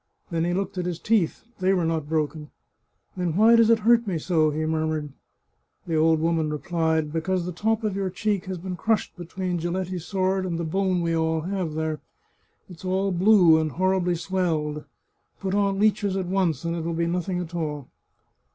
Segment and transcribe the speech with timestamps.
[0.31, 2.49] Then he looked at his teeth; they were not broken."
[3.15, 5.09] Then why does it hurt me so?" he murmured.
[5.85, 10.07] The old woman replied:" Because the top of your cheek has been crushed between Giletti's
[10.07, 11.99] sword and the bone we all have there.
[12.67, 14.85] It's all blue and horribly swelled.
[15.39, 17.87] Put on leeches at once, and it will be nothing at all."